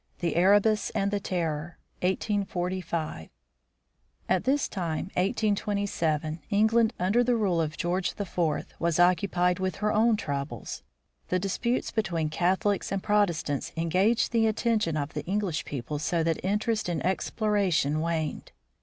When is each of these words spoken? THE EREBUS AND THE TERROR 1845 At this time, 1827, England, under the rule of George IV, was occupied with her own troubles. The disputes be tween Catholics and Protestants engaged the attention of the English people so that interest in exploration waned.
THE 0.17 0.35
EREBUS 0.35 0.89
AND 0.95 1.11
THE 1.11 1.19
TERROR 1.19 1.77
1845 2.01 3.29
At 4.27 4.45
this 4.45 4.67
time, 4.67 5.11
1827, 5.13 6.39
England, 6.49 6.93
under 6.99 7.23
the 7.23 7.35
rule 7.35 7.61
of 7.61 7.77
George 7.77 8.15
IV, 8.19 8.39
was 8.79 8.99
occupied 8.99 9.59
with 9.59 9.75
her 9.75 9.93
own 9.93 10.15
troubles. 10.15 10.81
The 11.27 11.37
disputes 11.37 11.91
be 11.91 12.01
tween 12.01 12.29
Catholics 12.31 12.91
and 12.91 13.03
Protestants 13.03 13.71
engaged 13.77 14.31
the 14.31 14.47
attention 14.47 14.97
of 14.97 15.13
the 15.13 15.23
English 15.25 15.65
people 15.65 15.99
so 15.99 16.23
that 16.23 16.43
interest 16.43 16.89
in 16.89 17.05
exploration 17.05 18.01
waned. 18.01 18.51